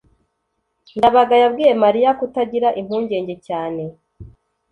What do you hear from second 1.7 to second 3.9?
mariya kutagira impungenge cyane